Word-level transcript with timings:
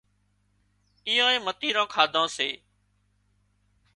ايئانئي 1.07 1.39
متيران 1.45 1.87
ڪاڌان 1.93 2.27
سي 2.35 2.49